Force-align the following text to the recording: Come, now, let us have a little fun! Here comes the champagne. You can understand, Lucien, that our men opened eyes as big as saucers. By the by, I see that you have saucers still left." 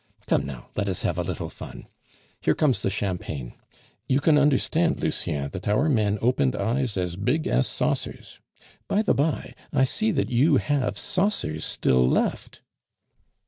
Come, 0.25 0.47
now, 0.47 0.69
let 0.75 0.89
us 0.89 1.03
have 1.03 1.19
a 1.19 1.23
little 1.23 1.51
fun! 1.51 1.87
Here 2.41 2.55
comes 2.55 2.81
the 2.81 2.89
champagne. 2.89 3.53
You 4.09 4.19
can 4.19 4.35
understand, 4.35 4.99
Lucien, 4.99 5.51
that 5.51 5.67
our 5.67 5.87
men 5.89 6.17
opened 6.23 6.55
eyes 6.55 6.97
as 6.97 7.15
big 7.15 7.45
as 7.45 7.67
saucers. 7.67 8.39
By 8.87 9.03
the 9.03 9.13
by, 9.13 9.53
I 9.71 9.83
see 9.83 10.09
that 10.11 10.31
you 10.31 10.57
have 10.57 10.97
saucers 10.97 11.65
still 11.65 12.09
left." 12.09 12.61